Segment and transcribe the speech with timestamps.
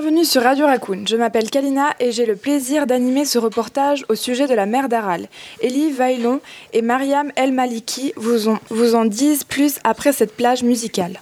[0.00, 1.06] Bienvenue sur Radio Raccoon.
[1.08, 4.88] Je m'appelle Kalina et j'ai le plaisir d'animer ce reportage au sujet de la mer
[4.88, 5.26] d'Aral.
[5.60, 6.40] Elie Vailon
[6.72, 11.18] et Mariam El Maliki vous, vous en disent plus après cette plage musicale.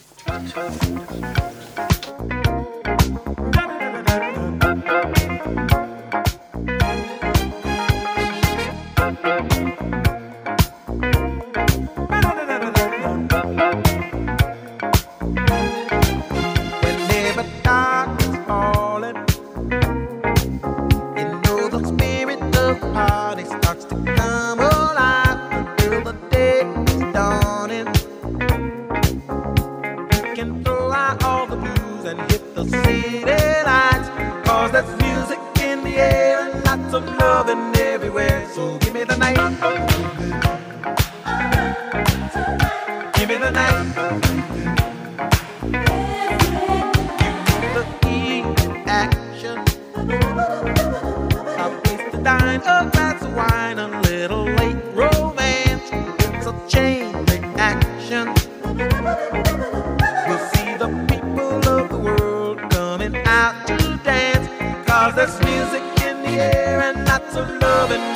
[67.89, 68.16] loving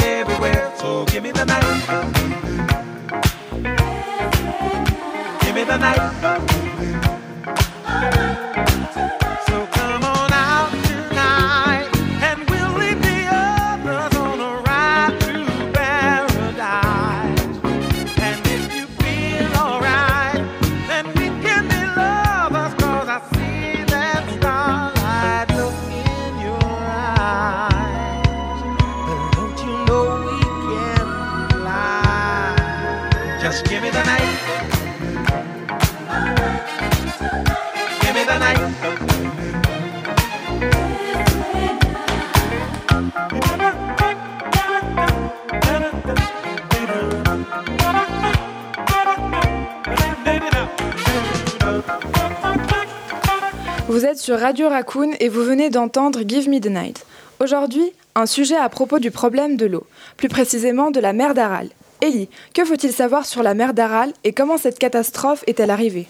[53.88, 57.04] Vous êtes sur Radio Raccoon et vous venez d'entendre Give Me the Night.
[57.40, 61.68] Aujourd'hui, un sujet à propos du problème de l'eau, plus précisément de la mer d'Aral.
[62.00, 66.06] Ellie, que faut-il savoir sur la mer d'Aral et comment cette catastrophe est-elle arrivée?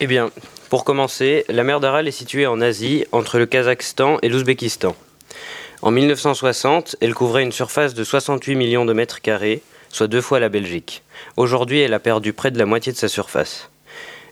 [0.00, 0.30] Eh bien,
[0.70, 4.96] pour commencer, la mer d'Aral est située en Asie, entre le Kazakhstan et l'Ouzbékistan.
[5.82, 10.40] En 1960, elle couvrait une surface de 68 millions de mètres carrés, soit deux fois
[10.40, 11.02] la Belgique.
[11.36, 13.68] Aujourd'hui, elle a perdu près de la moitié de sa surface.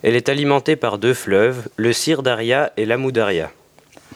[0.03, 3.53] Elle est alimentée par deux fleuves, le Sirdaria et l'Amoudaria.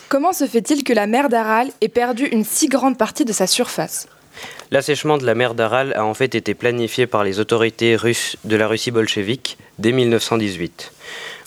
[0.09, 3.47] Comment se fait-il que la mer d'Aral ait perdu une si grande partie de sa
[3.47, 4.09] surface?
[4.71, 8.57] L'assèchement de la mer d'Aral a en fait été planifié par les autorités russes de
[8.57, 10.93] la Russie bolchevique dès 1918.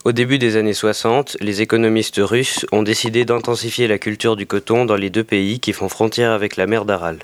[0.05, 4.85] Au début des années 60, les économistes russes ont décidé d'intensifier la culture du coton
[4.85, 7.19] dans les deux pays qui font frontière avec la mer d'Aral.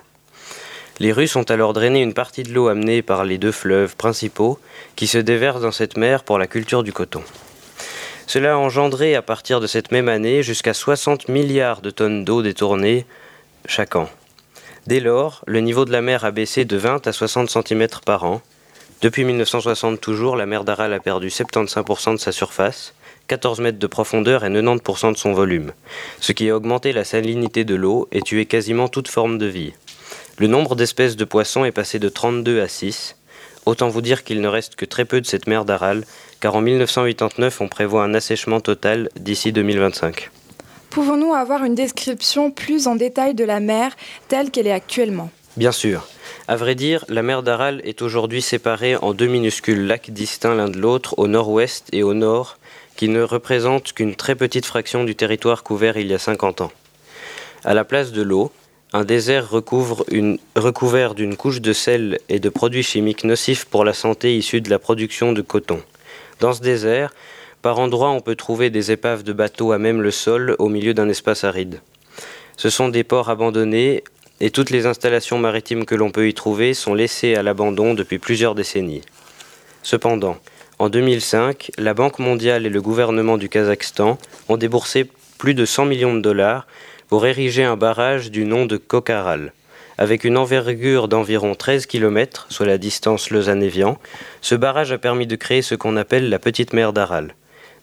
[0.99, 4.59] Les Russes ont alors drainé une partie de l'eau amenée par les deux fleuves principaux
[4.95, 7.21] qui se déversent dans cette mer pour la culture du coton.
[8.27, 12.41] Cela a engendré à partir de cette même année jusqu'à 60 milliards de tonnes d'eau
[12.41, 13.05] détournées
[13.67, 14.09] chaque an.
[14.87, 18.23] Dès lors, le niveau de la mer a baissé de 20 à 60 cm par
[18.23, 18.43] an.
[19.01, 22.93] Depuis 1960 toujours, la mer d'Aral a perdu 75% de sa surface,
[23.27, 25.71] 14 mètres de profondeur et 90% de son volume,
[26.19, 29.73] ce qui a augmenté la salinité de l'eau et tué quasiment toute forme de vie.
[30.37, 33.15] Le nombre d'espèces de poissons est passé de 32 à 6.
[33.65, 36.05] Autant vous dire qu'il ne reste que très peu de cette mer d'Aral,
[36.39, 40.29] car en 1989 on prévoit un assèchement total d'ici 2025.
[40.95, 43.97] Pouvons-nous avoir une description plus en détail de la mer
[44.29, 45.29] telle qu'elle est actuellement?
[45.57, 46.07] Bien sûr.
[46.47, 50.69] À vrai dire, la mer d'Aral est aujourd'hui séparée en deux minuscules lacs distincts l'un
[50.69, 52.57] de l'autre au nord-ouest et au nord,
[52.95, 56.71] qui ne représentent qu'une très petite fraction du territoire couvert il y a 50 ans.
[57.65, 58.53] À la place de l'eau,
[58.93, 64.37] un désert recouvert d'une couche de sel et de produits chimiques nocifs pour la santé
[64.37, 65.81] issus de la production de coton.
[66.39, 67.11] Dans ce désert,
[67.65, 70.93] par endroits on peut trouver des épaves de bateaux à même le sol au milieu
[70.93, 71.81] d'un espace aride.
[72.57, 74.03] Ce sont des ports abandonnés
[74.39, 78.19] et toutes les installations maritimes que l'on peut y trouver sont laissées à l'abandon depuis
[78.19, 79.01] plusieurs décennies.
[79.81, 80.37] Cependant,
[80.77, 85.09] en 2005, la Banque mondiale et le gouvernement du Kazakhstan ont déboursé
[85.39, 86.67] plus de 100 millions de dollars
[87.09, 89.53] pour ériger un barrage du nom de Kokharal.
[89.97, 93.97] Avec une envergure d'environ 13 km, soit la distance Lausanne-Évian,
[94.41, 97.33] ce barrage a permis de créer ce qu'on appelle la petite mer d'Aral.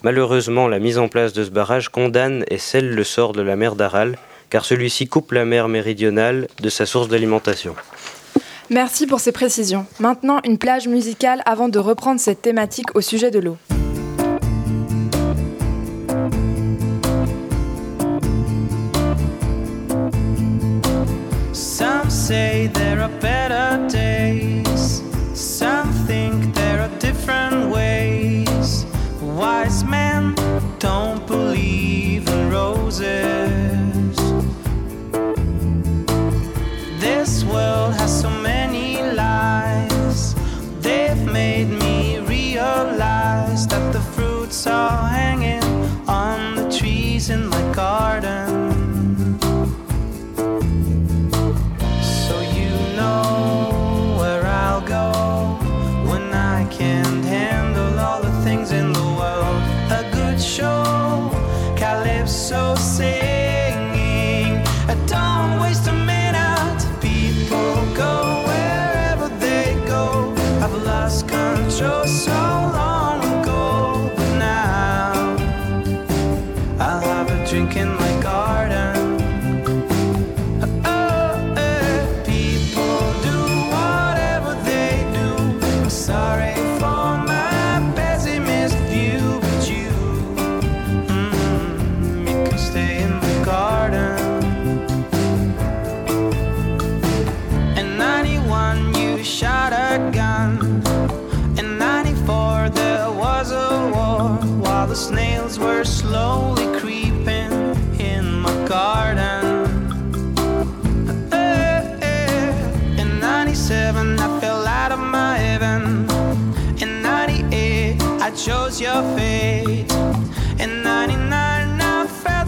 [0.04, 3.54] Malheureusement, la mise en place de ce barrage condamne et scelle le sort de la
[3.54, 4.18] mer d'Aral,
[4.50, 7.76] car celui-ci coupe la mer méridionale de sa source d'alimentation.
[8.68, 9.86] Merci pour ces précisions.
[10.00, 13.56] Maintenant, une plage musicale avant de reprendre cette thématique au sujet de l'eau.
[30.78, 33.71] Don't believe in roses.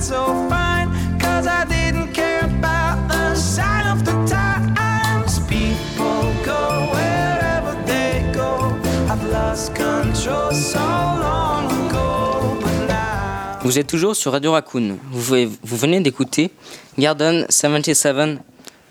[0.05, 0.91] So fine.
[1.19, 5.41] Cause I didn't care about the sign of the times.
[5.49, 8.77] People go wherever they go.
[9.11, 12.59] I've lost control so long ago.
[12.61, 13.59] But now.
[13.63, 14.99] Vous êtes toujours sur Radio Raccoon.
[15.11, 16.51] Vous, vous venez d'écouter
[16.99, 18.43] Garden 77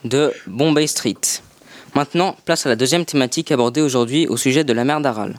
[0.06, 1.42] de Bombay Street.
[1.94, 5.36] Maintenant, place à la deuxième thématique abordée aujourd'hui au sujet de la mer d'Aral.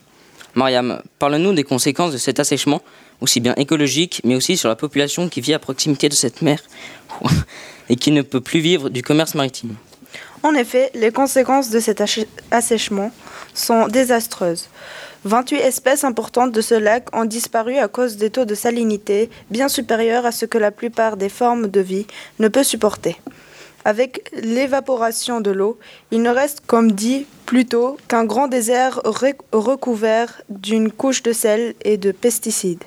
[0.55, 2.81] Mariam, parle-nous des conséquences de cet assèchement,
[3.25, 6.61] aussi bien écologique, mais aussi sur la population qui vit à proximité de cette mer
[7.89, 9.75] et qui ne peut plus vivre du commerce maritime.
[10.43, 13.11] En effet, les conséquences de cet assè- assèchement
[13.55, 14.69] sont désastreuses.
[15.25, 19.69] 28 espèces importantes de ce lac ont disparu à cause des taux de salinité bien
[19.69, 22.07] supérieurs à ce que la plupart des formes de vie
[22.39, 23.17] ne peut supporter.
[23.87, 25.79] Avec l'évaporation de l'eau,
[26.11, 29.01] il ne reste, comme dit plus tôt, qu'un grand désert
[29.53, 32.85] recouvert d'une couche de sel et de pesticides,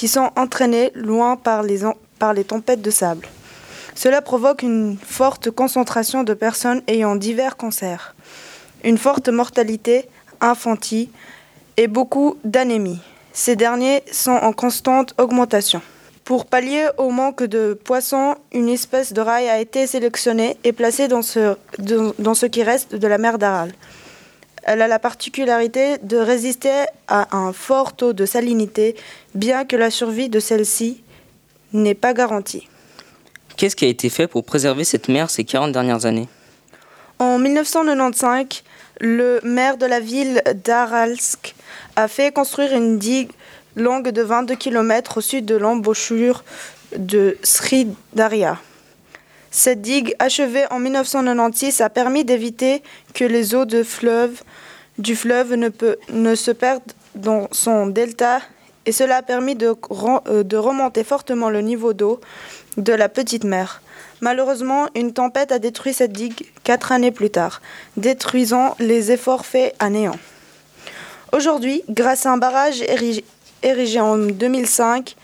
[0.00, 3.28] qui sont entraînés loin par les, tempêtes de sable.
[3.94, 8.14] Cela provoque une forte concentration de personnes ayant divers cancers,
[8.82, 10.08] une forte mortalité
[10.40, 11.10] infantile
[11.76, 13.02] et beaucoup d'anémie.
[13.34, 15.82] Ces derniers sont en constante augmentation.
[16.24, 21.08] Pour pallier au manque de poissons, une espèce de rail a été sélectionnée et placée
[21.08, 23.74] dans ce qui reste de la mer d'Aral.
[24.62, 28.96] Elle a la particularité de résister à un fort taux de salinité,
[29.34, 31.02] bien que la survie de celle-ci
[31.72, 32.68] n'est pas garantie.
[33.56, 36.28] Qu'est-ce qui a été fait pour préserver cette mer ces 40 dernières années?
[37.18, 38.62] En 1995,
[39.00, 41.54] le maire de la ville d'Aralsk
[41.96, 43.30] a fait construire une digue
[43.76, 46.44] longue de 22 km au sud de l'embouchure
[46.96, 48.58] de Sridaria.
[49.50, 52.82] Cette digue, achevée en 1996, a permis d'éviter
[53.14, 54.42] que les eaux du fleuve
[54.98, 58.40] ne, se perdent dans son delta
[58.86, 62.20] et cela a permis euh, de remonter fortement le niveau d'eau
[62.76, 63.82] de la petite mer.
[64.20, 67.60] Malheureusement, une tempête a détruit cette digue quatre années plus tard,
[67.96, 70.18] détruisant les efforts faits à néant.
[71.32, 73.24] Aujourd'hui, grâce à un barrage érigé,
[73.62, 75.16] érigé en 2005,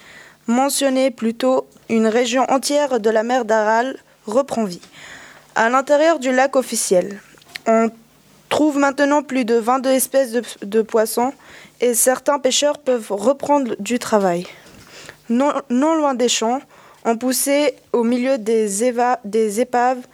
[0.47, 4.81] mentionné plus tôt, une région entière de la mer d'Aral reprend vie.
[5.55, 7.21] À l'intérieur du lac officiel,
[7.67, 7.91] on
[8.49, 11.33] trouve maintenant plus de 22 espèces de, poissons
[11.81, 14.47] et certains pêcheurs peuvent reprendre du travail.
[15.29, 16.61] Non, loin des champs,
[17.05, 18.93] on poussait au milieu des,
[19.25, 20.07] des épaves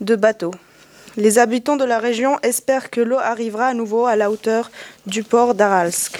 [0.00, 0.54] de bateaux.
[1.16, 4.70] Les habitants de la région espèrent que l'eau arrivera à nouveau à la hauteur
[5.06, 6.18] du port d'Aralsk.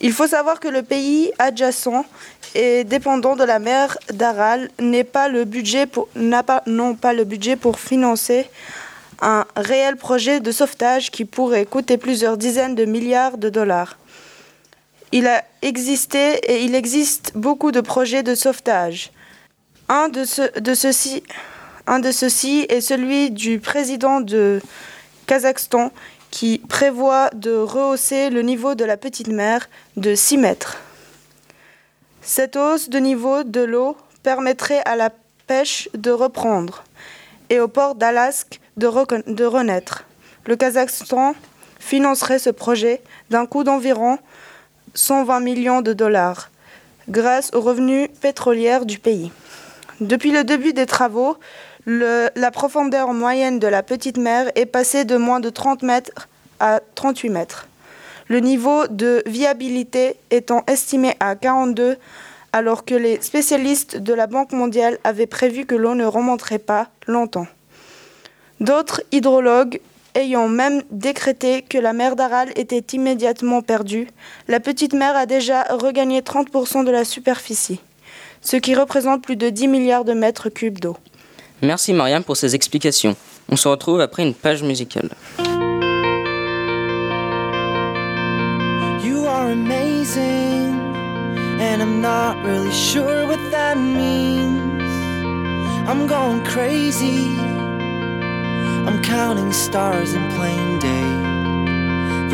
[0.00, 2.06] Il faut savoir que le pays adjacent
[2.54, 6.62] et dépendant de la mer d'Aral n'est pas le budget pour, pas,
[7.12, 8.48] le budget pour financer
[9.22, 13.98] un réel projet de sauvetage qui pourrait coûter plusieurs dizaines de milliards de dollars.
[15.12, 19.10] Il a existé et il existe beaucoup de projets de sauvetage.
[19.88, 21.22] Un de ceux-ci
[22.68, 24.60] est celui du président de
[25.26, 25.92] Kazakhstan
[26.30, 30.78] qui prévoit de rehausser le niveau de la petite mer de 6 mètres.
[32.22, 35.10] Cette hausse de niveau de l'eau permettrait à la
[35.46, 36.84] pêche de reprendre.
[37.52, 40.04] et au port d'Alask de, renaître.
[40.46, 41.34] Le Kazakhstan
[41.80, 44.18] financerait ce projet d'un coût d'environ
[44.94, 46.50] 120 millions de dollars
[47.08, 49.32] grâce aux revenus pétrolières du pays.
[50.00, 51.36] Depuis le début des travaux,
[51.86, 56.28] la profondeur moyenne de la petite mer est passée de moins de 30 mètres
[56.60, 57.66] à 38 mètres.
[58.30, 61.96] Le niveau de viabilité étant estimé à 42,
[62.52, 66.90] alors que les spécialistes de la Banque mondiale avaient prévu que l'eau ne remonterait pas
[67.08, 67.48] longtemps.
[68.60, 69.80] D'autres hydrologues
[70.14, 74.06] ayant même décrété que la mer d'Aral était immédiatement perdue,
[74.46, 77.80] la petite mer a déjà regagné 30% de la superficie,
[78.42, 80.96] ce qui représente plus de 10 milliards de mètres cubes d'eau.
[81.62, 83.16] Merci Mariam pour ces explications.
[83.48, 85.10] On se retrouve après une page musicale.
[91.80, 94.82] And I'm not really sure what that means.
[95.88, 97.24] I'm going crazy.
[98.86, 101.10] I'm counting stars in plain day.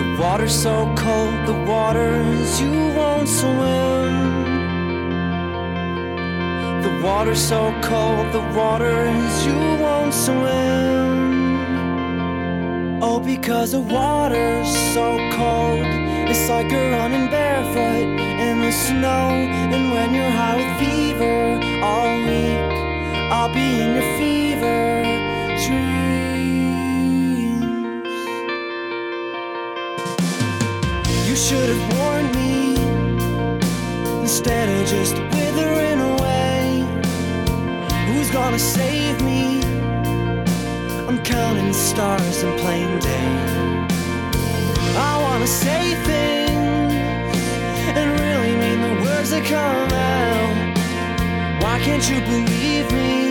[0.01, 4.15] The water's so cold, the water's you won't swim.
[6.83, 11.17] The water's so cold, the water's you won't swim.
[13.01, 16.06] Oh, because the water's so cold.
[16.29, 18.09] It's like you're running barefoot
[18.47, 19.31] in the snow.
[19.75, 22.59] And when you're high with fever all week,
[23.33, 25.03] I'll be in your fever
[25.67, 27.63] dreams.
[31.29, 32.77] You should have warned me
[34.23, 36.85] instead of just withering away.
[38.09, 39.61] Who's gonna save me?
[41.09, 43.87] I'm counting stars in plain day.
[45.37, 47.35] Wanna say things
[47.99, 50.57] and really mean the words that come out.
[51.63, 53.29] Why can't you believe me?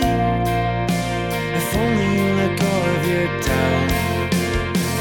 [1.58, 3.90] If only you let go of your doubt.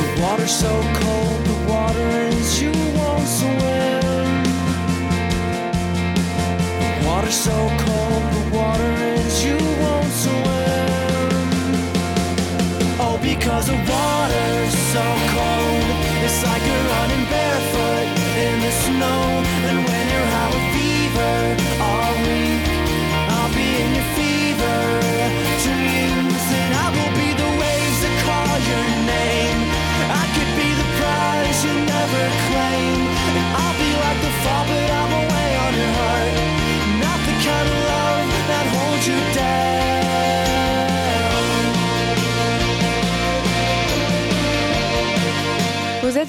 [0.02, 4.44] The water's so cold, the water is you won't swim.
[6.82, 11.30] The water's so cold, the water is you won't swim.
[12.98, 15.65] Oh, because the water's so cold.
[16.28, 17.45] It's like you're running barefoot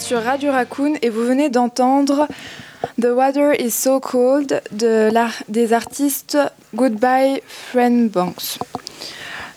[0.00, 2.26] sur Radio Raccoon et vous venez d'entendre
[3.00, 5.10] The Water is So Cold de
[5.48, 6.38] des artistes
[6.74, 8.58] Goodbye Friend Banks.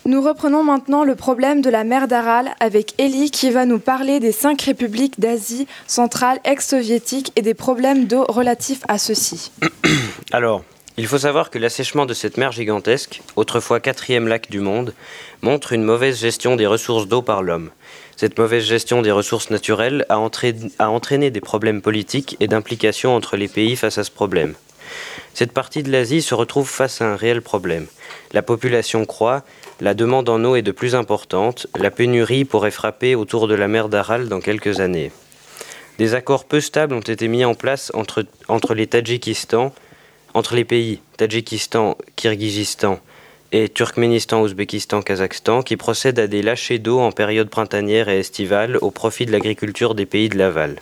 [0.05, 4.19] Nous reprenons maintenant le problème de la mer d'Aral avec Ellie qui va nous parler
[4.19, 9.51] des cinq républiques d'Asie centrale ex-soviétique et des problèmes d'eau relatifs à ceux-ci.
[10.31, 10.63] Alors,
[10.98, 14.93] il faut savoir que l'assèchement de cette mer gigantesque, autrefois quatrième lac du monde,
[15.41, 17.72] montre une mauvaise gestion des ressources d'eau par l'homme.
[18.19, 23.47] Cette mauvaise gestion des ressources naturelles a, entraîné- des problèmes politiques et d'implication entre les
[23.47, 24.55] pays face à ce problème.
[25.33, 27.88] Cette partie de l'Asie se retrouve face à un réel problème.
[28.33, 29.45] La population croît,
[29.79, 33.69] la demande en eau est de plus importante, la pénurie pourrait frapper autour de la
[33.69, 35.13] mer d'Aral dans quelques années.
[35.97, 38.19] Des accords peu stables ont été mis en place entre,
[38.73, 38.89] les
[40.33, 42.99] entre les pays Tadjikistan, Kirghizistan
[43.51, 48.77] et Turkménistan, Ouzbékistan, Kazakhstan, qui procèdent à des lâchers d'eau en période printanière et estivale
[48.82, 50.75] au profit de l'agriculture des pays de l'aval,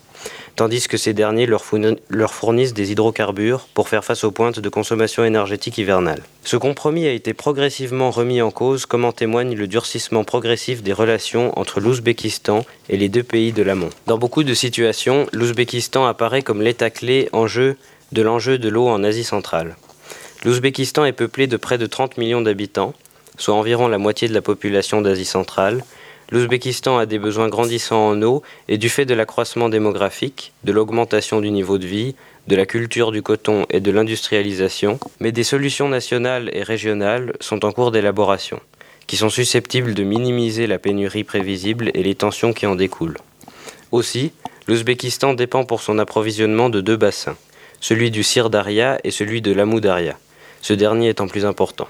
[0.58, 4.60] tandis que ces derniers leur fourni- leur fournissent des hydrocarbures pour faire face aux pointes
[4.60, 6.24] de consommation énergétique hivernale.
[6.44, 10.94] Ce compromis a été progressivement remis en cause, comme en témoigne le durcissement progressif des
[10.94, 13.92] relations entre l'Ouzbékistan et les deux pays de l'amont.
[14.08, 17.78] Dans beaucoup de situations, l'Ouzbékistan apparaît comme l'état clé en jeu
[18.12, 19.76] de l'enjeu de l'eau en Asie centrale.
[20.48, 22.94] L'Ouzbékistan est peuplé de près de 30 millions d'habitants,
[23.38, 25.84] soit environ la moitié de la population d'Asie centrale.
[26.32, 31.42] L'Ouzbékistan a des besoins grandissants en eau et du fait de l'accroissement démographique, de l'augmentation
[31.42, 32.16] du niveau de vie,
[32.48, 37.66] de la culture du coton et de l'industrialisation, mais des solutions nationales et régionales sont
[37.66, 38.62] en cours d'élaboration,
[39.06, 43.18] qui sont susceptibles de minimiser la pénurie prévisible et les tensions qui en découlent.
[43.92, 44.32] Aussi,
[44.70, 47.36] l'Ouzbékistan dépend pour son approvisionnement de deux bassins,
[47.82, 50.18] celui du Sir Daria et celui de l'Amou Daria,
[50.68, 51.88] ce dernier étant plus important.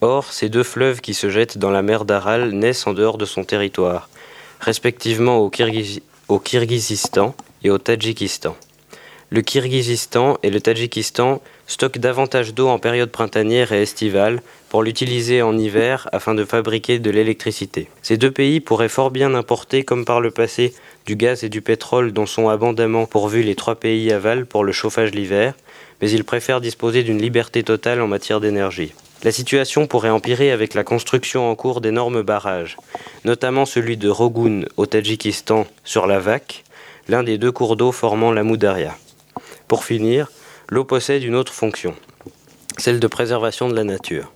[0.00, 3.24] Or, ces deux fleuves qui se jettent dans la mer d'Aral naissent en dehors de
[3.24, 4.08] son territoire,
[4.58, 6.00] respectivement au, Kirghiz-
[6.42, 8.56] Kirghizistan et au Tadjikistan.
[9.30, 15.40] Le Kirghizistan et le Tadjikistan stocke davantage d'eau en période printanière et estivale pour l'utiliser
[15.40, 17.88] en hiver afin de fabriquer de l'électricité.
[18.02, 20.74] Ces deux pays pourraient fort bien importer, comme par le passé,
[21.06, 24.72] du gaz et du pétrole dont sont abondamment pourvus les trois pays aval pour le
[24.72, 25.54] chauffage l'hiver,
[26.02, 28.92] mais ils préfèrent disposer d'une liberté totale en matière d'énergie.
[29.22, 32.76] La situation pourrait empirer avec la construction en cours d'énormes barrages,
[33.24, 36.64] notamment celui de Rogun au Tadjikistan sur la Vac,
[37.08, 38.96] l'un des deux cours d'eau formant la Moudaria.
[39.68, 40.28] Pour finir,
[40.68, 41.94] l'eau possède une autre fonction,
[42.78, 44.32] celle de préservation de la nature.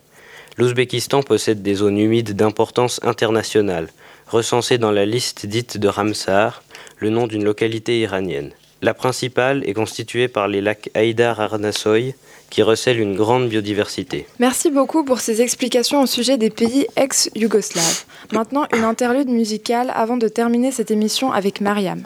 [0.58, 3.88] L'Ouzbékistan possède des zones humides d'importance internationale,
[4.28, 6.62] recensées dans la liste dite de Ramsar,
[6.98, 8.52] le nom d'une localité iranienne.
[8.82, 12.14] La principale est constituée par les lacs Haïdar Arnasoy,
[12.50, 14.26] qui recèlent une grande biodiversité.
[14.38, 18.04] Merci beaucoup pour ces explications au sujet des pays ex-yougoslaves.
[18.32, 22.02] Maintenant, une interlude musicale avant de terminer cette émission avec Mariam.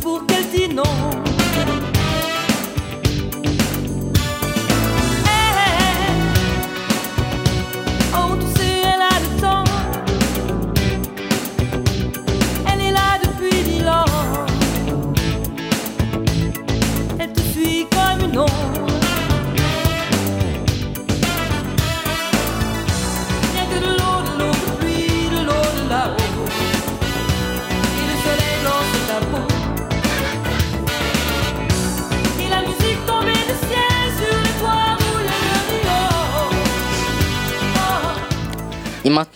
[0.00, 1.25] Pour qu'elle dise non.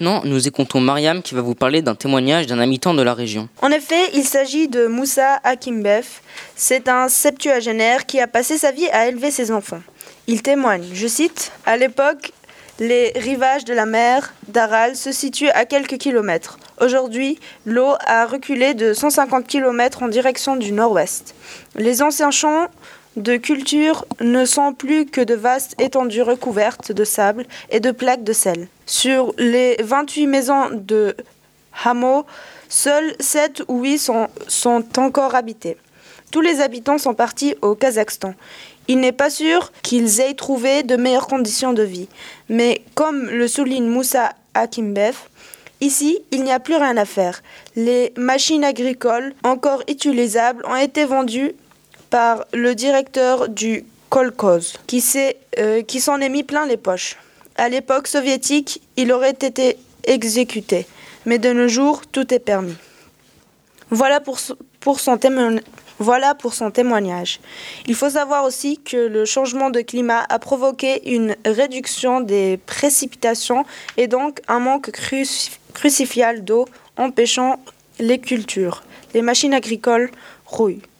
[0.00, 3.48] Maintenant, nous écoutons Mariam qui va vous parler d'un témoignage d'un habitant de la région.
[3.60, 6.06] En effet, il s'agit de Moussa Hakimbev.
[6.56, 9.82] C'est un septuagénaire qui a passé sa vie à élever ses enfants.
[10.26, 12.32] Il témoigne, je cite, À l'époque,
[12.78, 16.58] les rivages de la mer d'Aral se situent à quelques kilomètres.
[16.80, 21.34] Aujourd'hui, l'eau a reculé de 150 kilomètres en direction du nord-ouest.
[21.76, 22.68] Les anciens champs
[23.16, 28.24] de culture ne sont plus que de vastes étendues recouvertes de sable et de plaques
[28.24, 28.68] de sel.
[28.86, 31.16] Sur les 28 maisons de
[31.84, 32.24] hameaux,
[32.68, 35.76] seules 7 ou 8 sont, sont encore habitées.
[36.30, 38.34] Tous les habitants sont partis au Kazakhstan.
[38.86, 42.08] Il n'est pas sûr qu'ils aient trouvé de meilleures conditions de vie.
[42.48, 45.16] Mais comme le souligne Moussa Hakimbev,
[45.80, 47.42] ici, il n'y a plus rien à faire.
[47.74, 51.52] Les machines agricoles encore utilisables ont été vendues
[52.10, 54.74] par le directeur du kolkhoz,
[55.58, 57.16] euh, qui s'en est mis plein les poches.
[57.56, 60.86] À l'époque soviétique, il aurait été exécuté.
[61.26, 62.74] Mais de nos jours, tout est permis.
[63.90, 64.56] Voilà pour, son-
[65.18, 65.62] témoignage.
[65.98, 67.40] Voilà pour son témoignage.
[67.86, 73.64] Il faut savoir aussi que le changement de climat a provoqué une réduction des précipitations
[73.98, 76.64] et donc un manque cruci- crucifial d'eau
[76.96, 77.60] empêchant
[77.98, 78.82] les cultures.
[79.12, 80.10] Les machines agricoles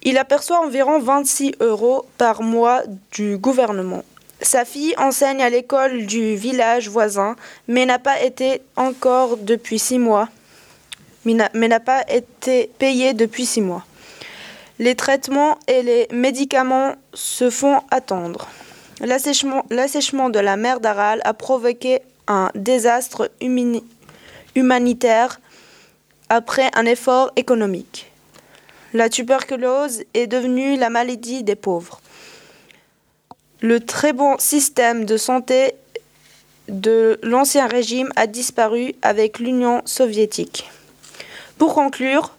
[0.03, 2.83] Il aperçoit environ 26 euros par mois
[3.13, 4.05] du gouvernement.
[4.43, 7.37] Sa fille enseigne à l'école du village voisin,
[7.69, 10.29] mais n'a pas été encore depuis six mois.
[11.27, 13.85] Mais n'a- pas été payée depuis six mois.
[14.79, 18.49] Les traitements et les médicaments se font attendre.
[19.01, 23.31] L'assèchement de la mer d'Aral a provoqué un désastre
[24.55, 25.41] humanitaire
[26.31, 28.10] après un effort économique.
[28.93, 32.01] La tuberculose est devenue la maladie des pauvres.
[33.61, 35.75] Le très bon système de santé
[36.69, 40.69] de l'ancien régime a disparu avec l'Union soviétique.
[41.57, 42.37] Pour conclure,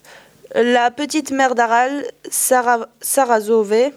[0.54, 3.94] la petite mer d'Aral sera, sauvée.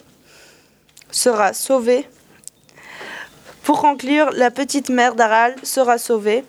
[3.64, 6.44] Pour conclure, la petite mer d'Aral sera sauvée,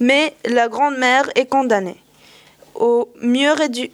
[0.00, 2.02] mais la grande mer est condamnée.
[2.74, 3.92] Au mieux, rédu-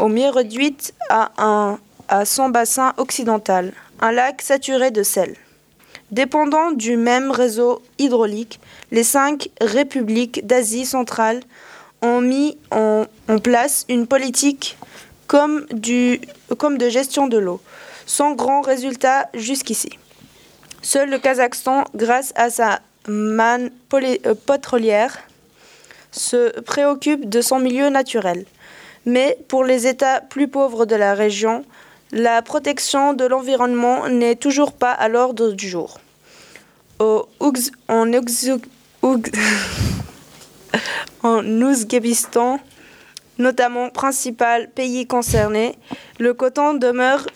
[0.00, 1.76] au mieux réduite à,
[2.24, 5.36] son bassin occidental, un lac saturé de sel.
[6.10, 8.58] Dépendant du même réseau hydraulique,
[8.90, 11.40] les cinq républiques d'Asie centrale
[12.02, 13.04] ont mis en,
[13.44, 14.76] place une politique
[15.28, 17.60] comme, de gestion de l'eau,
[18.06, 19.90] sans grand résultat jusqu'ici.
[20.82, 25.18] Seul le Kazakhstan, grâce à sa manne euh, pétrolière,
[26.10, 28.46] se préoccupe de son milieu naturel.
[29.06, 31.64] Mais pour les États plus pauvres de la région,
[32.12, 36.00] la protection de l'environnement n'est toujours pas à l'ordre du jour.
[36.98, 37.26] En,
[41.22, 42.58] en
[43.38, 45.76] notamment principal pays concerné,
[46.18, 47.26] le coton demeure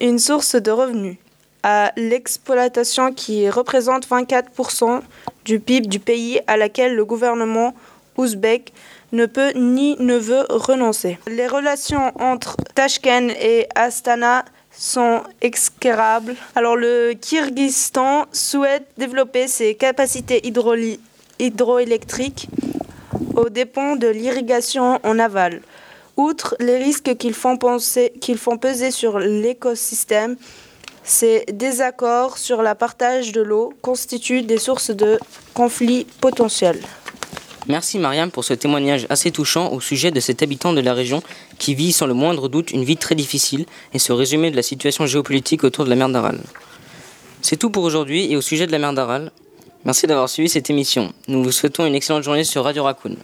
[0.00, 1.16] une source de revenus.
[1.62, 5.02] À l'exploitation qui représente 24%
[5.44, 7.74] du PIB du pays à laquelle le gouvernement
[8.16, 8.72] ouzbek
[9.12, 11.18] ne peut ni ne veut renoncer.
[11.26, 16.36] Les relations entre Tashkent et Astana sont exécrables.
[16.54, 20.40] Alors le Kyrgyzstan souhaite développer ses capacités
[21.38, 22.48] hydroélectriques
[23.36, 25.60] aux dépens de l'irrigation en aval.
[26.16, 30.36] Outre les risques qu'ils font, font peser sur l'écosystème,
[31.02, 35.18] ces désaccords sur le partage de l'eau constituent des sources de
[35.54, 36.80] conflits potentiels.
[37.68, 41.22] Merci Mariam pour ce témoignage assez touchant au sujet de cet habitant de la région
[41.58, 44.62] qui vit sans le moindre doute une vie très difficile et ce résumé de la
[44.62, 46.40] situation géopolitique autour de la mer d'Aral.
[47.42, 49.30] C'est tout pour aujourd'hui et au sujet de la mer d'Aral.
[49.84, 51.12] Merci d'avoir suivi cette émission.
[51.28, 53.16] Nous vous souhaitons une excellente journée sur Radio Raccoon.